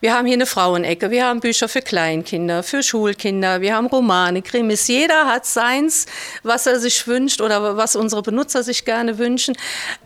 Wir 0.00 0.14
haben 0.14 0.26
hier 0.26 0.34
eine 0.34 0.46
Frauenecke, 0.46 1.10
wir 1.10 1.26
haben 1.26 1.40
Bücher 1.40 1.68
für 1.68 1.82
Kleinkinder, 1.82 2.62
für 2.62 2.84
Schulkinder, 2.84 3.60
wir 3.60 3.74
haben 3.74 3.88
Romane, 3.88 4.42
Krimis. 4.42 4.86
Jeder 4.86 5.26
hat 5.26 5.44
seins, 5.44 6.06
was 6.44 6.68
er 6.68 6.78
sich 6.78 7.08
wünscht 7.08 7.40
oder 7.40 7.76
was 7.76 7.96
unsere 7.96 8.22
Benutzer 8.22 8.62
sich 8.62 8.84
gerne 8.84 9.18
wünschen. 9.18 9.56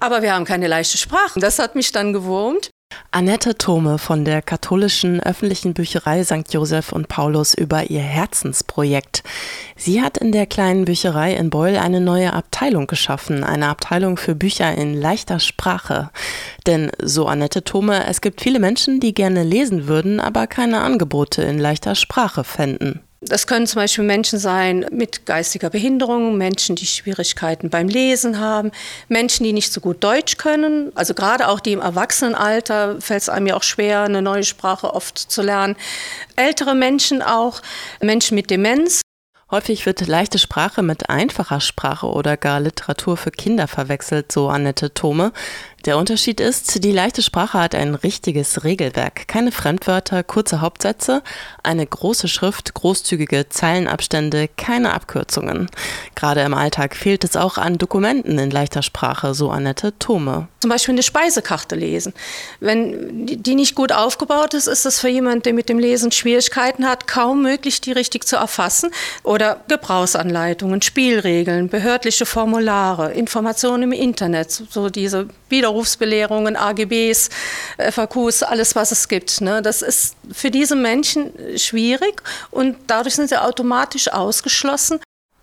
Aber 0.00 0.22
wir 0.22 0.32
haben 0.32 0.46
keine 0.46 0.66
leichte 0.66 0.96
Sprache. 0.96 1.40
Das 1.40 1.58
hat 1.58 1.74
mich 1.74 1.92
dann 1.92 2.14
gewurmt. 2.14 2.70
Annette 3.10 3.58
Thome 3.58 3.98
von 3.98 4.24
der 4.24 4.40
katholischen 4.40 5.20
öffentlichen 5.20 5.74
Bücherei 5.74 6.24
St. 6.24 6.50
Joseph 6.50 6.92
und 6.92 7.08
Paulus 7.08 7.52
über 7.52 7.90
ihr 7.90 8.00
Herzensprojekt. 8.00 9.22
Sie 9.84 10.00
hat 10.00 10.16
in 10.16 10.30
der 10.30 10.46
kleinen 10.46 10.84
Bücherei 10.84 11.34
in 11.34 11.50
Beul 11.50 11.76
eine 11.76 12.00
neue 12.00 12.34
Abteilung 12.34 12.86
geschaffen, 12.86 13.42
eine 13.42 13.66
Abteilung 13.66 14.16
für 14.16 14.36
Bücher 14.36 14.72
in 14.72 14.94
leichter 14.94 15.40
Sprache. 15.40 16.10
Denn, 16.68 16.92
so 17.02 17.26
Annette 17.26 17.64
Thome, 17.64 18.06
es 18.06 18.20
gibt 18.20 18.42
viele 18.42 18.60
Menschen, 18.60 19.00
die 19.00 19.12
gerne 19.12 19.42
lesen 19.42 19.88
würden, 19.88 20.20
aber 20.20 20.46
keine 20.46 20.82
Angebote 20.82 21.42
in 21.42 21.58
leichter 21.58 21.96
Sprache 21.96 22.44
fänden. 22.44 23.00
Das 23.22 23.48
können 23.48 23.66
zum 23.66 23.80
Beispiel 23.80 24.04
Menschen 24.04 24.38
sein 24.38 24.86
mit 24.92 25.26
geistiger 25.26 25.70
Behinderung, 25.70 26.38
Menschen, 26.38 26.76
die 26.76 26.86
Schwierigkeiten 26.86 27.68
beim 27.68 27.88
Lesen 27.88 28.38
haben, 28.38 28.70
Menschen, 29.08 29.42
die 29.42 29.52
nicht 29.52 29.72
so 29.72 29.80
gut 29.80 30.04
Deutsch 30.04 30.36
können. 30.36 30.92
Also 30.94 31.12
gerade 31.14 31.48
auch 31.48 31.58
die 31.58 31.72
im 31.72 31.80
Erwachsenenalter 31.80 33.00
fällt 33.00 33.22
es 33.22 33.28
einem 33.28 33.48
ja 33.48 33.56
auch 33.56 33.64
schwer, 33.64 34.02
eine 34.02 34.22
neue 34.22 34.44
Sprache 34.44 34.94
oft 34.94 35.18
zu 35.18 35.42
lernen. 35.42 35.74
Ältere 36.36 36.76
Menschen 36.76 37.20
auch, 37.20 37.62
Menschen 38.00 38.36
mit 38.36 38.48
Demenz. 38.48 39.01
Häufig 39.52 39.84
wird 39.84 40.06
leichte 40.06 40.38
Sprache 40.38 40.82
mit 40.82 41.10
einfacher 41.10 41.60
Sprache 41.60 42.06
oder 42.06 42.38
gar 42.38 42.58
Literatur 42.58 43.18
für 43.18 43.30
Kinder 43.30 43.68
verwechselt, 43.68 44.32
so 44.32 44.48
Annette 44.48 44.94
Thome. 44.94 45.30
Der 45.84 45.98
Unterschied 45.98 46.38
ist, 46.38 46.84
die 46.84 46.92
leichte 46.92 47.22
Sprache 47.22 47.58
hat 47.58 47.74
ein 47.74 47.96
richtiges 47.96 48.62
Regelwerk. 48.62 49.26
Keine 49.26 49.50
Fremdwörter, 49.50 50.22
kurze 50.22 50.60
Hauptsätze, 50.60 51.24
eine 51.64 51.84
große 51.84 52.28
Schrift, 52.28 52.72
großzügige 52.74 53.48
Zeilenabstände, 53.48 54.48
keine 54.56 54.92
Abkürzungen. 54.92 55.68
Gerade 56.14 56.42
im 56.42 56.54
Alltag 56.54 56.94
fehlt 56.94 57.24
es 57.24 57.34
auch 57.34 57.58
an 57.58 57.78
Dokumenten 57.78 58.38
in 58.38 58.52
leichter 58.52 58.82
Sprache, 58.82 59.34
so 59.34 59.50
Annette 59.50 59.92
Thome. 59.98 60.46
Zum 60.60 60.70
Beispiel 60.70 60.94
eine 60.94 61.02
Speisekarte 61.02 61.74
lesen. 61.74 62.14
Wenn 62.60 63.26
die 63.26 63.56
nicht 63.56 63.74
gut 63.74 63.90
aufgebaut 63.90 64.54
ist, 64.54 64.68
ist 64.68 64.86
es 64.86 65.00
für 65.00 65.08
jemanden, 65.08 65.42
der 65.42 65.52
mit 65.52 65.68
dem 65.68 65.80
Lesen 65.80 66.12
Schwierigkeiten 66.12 66.88
hat, 66.88 67.08
kaum 67.08 67.42
möglich, 67.42 67.80
die 67.80 67.90
richtig 67.90 68.24
zu 68.24 68.36
erfassen. 68.36 68.92
Oder 69.24 69.64
Gebrauchsanleitungen, 69.66 70.80
Spielregeln, 70.80 71.68
behördliche 71.68 72.24
Formulare, 72.24 73.12
Informationen 73.14 73.82
im 73.82 73.92
Internet, 73.92 74.52
so 74.52 74.88
diese 74.88 75.26
Wiederholungen 75.48 75.71
Berufsbelehrungen, 75.72 76.56
AGBs, 76.56 77.30
FAQs, 77.78 78.42
alles, 78.42 78.76
was 78.76 78.92
es 78.92 79.08
gibt. 79.08 79.40
Ne? 79.40 79.62
Das 79.62 79.80
ist 79.80 80.16
für 80.30 80.50
diese 80.50 80.76
Menschen 80.76 81.32
schwierig 81.56 82.22
und 82.50 82.76
dadurch 82.86 83.14
sind 83.14 83.28
sie 83.30 83.40
automatisch 83.40 84.08
ausgeschlossen. 84.12 85.00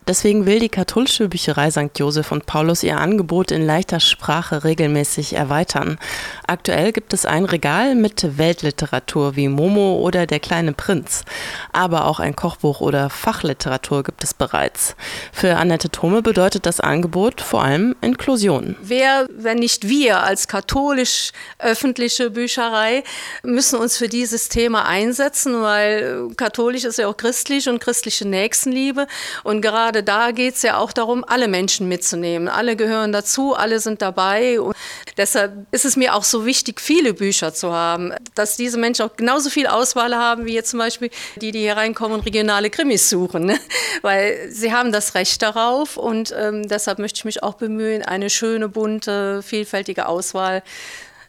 Deswegen 0.10 0.48
will 0.48 0.58
die 0.58 0.70
katholische 0.70 1.30
Bücherei 1.30 1.70
St. 1.70 1.92
Joseph 1.96 2.32
und 2.32 2.48
Paulus 2.48 2.82
ihr 2.82 2.98
Angebot 2.98 3.52
in 3.52 3.64
leichter 3.64 4.00
Sprache 4.00 4.64
regelmäßig 4.64 5.34
erweitern. 5.34 6.00
Aktuell 6.48 6.94
gibt 6.94 7.14
es 7.14 7.28
ein 7.28 7.46
Regal 7.46 7.94
mit 7.94 8.40
Weltliteratur 8.40 9.36
wie 9.36 9.50
Momo 9.50 10.00
oder 10.00 10.26
Der 10.26 10.40
kleine 10.40 10.74
Prinz. 10.74 11.26
Aber 11.74 12.08
auch 12.08 12.20
ein 12.20 12.36
Kochbuch 12.36 12.82
oder 12.82 13.12
Fachliteratur 13.12 14.02
gibt 14.02 14.24
es 14.24 14.34
bereits. 14.34 14.96
Für 15.32 15.58
Annette 15.58 15.92
Thome 15.92 16.24
bedeutet 16.24 16.66
das 16.66 16.80
Angebot 16.80 17.40
vor 17.40 17.62
allem 17.62 17.96
Inklusion. 18.02 18.78
Wer, 18.82 19.28
wenn 19.32 19.60
nicht 19.60 19.90
wir 19.90 20.24
als 20.24 20.48
katholisch 20.48 21.34
öffentliche 21.60 22.32
Bücherei, 22.32 23.04
müssen 23.44 23.78
uns 23.78 23.98
für 23.98 24.10
dieses 24.10 24.50
Thema 24.50 24.88
einsetzen, 24.88 25.62
weil 25.62 26.30
katholisch 26.36 26.86
ist 26.86 26.98
ja 26.98 27.08
auch 27.08 27.18
christlich 27.18 27.70
und 27.70 27.80
christliche 27.80 28.28
Nächstenliebe. 28.28 29.06
Und 29.44 29.62
gerade 29.62 29.99
gerade 30.00 30.04
da 30.04 30.32
geht 30.32 30.56
es 30.56 30.62
ja 30.62 30.78
auch 30.78 30.92
darum, 30.92 31.24
alle 31.28 31.48
Menschen 31.48 31.88
mitzunehmen. 31.88 32.48
Alle 32.48 32.76
gehören 32.76 33.12
dazu, 33.12 33.56
alle 33.56 33.80
sind 33.80 34.02
dabei. 34.02 34.60
Und 34.60 34.76
deshalb 35.18 35.66
ist 35.72 35.86
es 35.86 35.96
mir 35.96 36.16
auch 36.16 36.24
so 36.24 36.46
wichtig, 36.46 36.80
viele 36.82 37.14
Bücher 37.14 37.54
zu 37.54 37.72
haben, 37.72 38.14
dass 38.36 38.58
diese 38.58 38.78
Menschen 38.78 39.06
auch 39.06 39.16
genauso 39.16 39.50
viel 39.50 39.68
Auswahl 39.68 40.16
haben, 40.16 40.46
wie 40.46 40.54
jetzt 40.54 40.72
zum 40.72 40.80
Beispiel 40.80 41.10
die, 41.38 41.52
die 41.52 41.60
hier 41.60 41.78
reinkommen 41.78 42.20
und 42.20 42.26
regionale 42.26 42.70
Krimis 42.70 43.10
suchen. 43.10 43.46
Ne? 43.46 43.60
Weil 44.02 44.50
sie 44.50 44.74
haben 44.74 44.92
das 44.92 45.16
Recht 45.16 45.42
darauf 45.42 45.98
und 45.98 46.34
ähm, 46.38 46.68
deshalb 46.68 47.00
möchte 47.00 47.18
ich 47.18 47.26
mich 47.26 47.44
auch 47.44 47.56
bemühen, 47.56 48.04
eine 48.04 48.30
schöne, 48.30 48.70
bunte, 48.70 49.42
vielfältige 49.44 50.08
Auswahl 50.08 50.64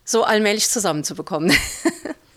so 0.05 0.25
allmählich 0.25 0.69
zusammenzubekommen. 0.69 1.53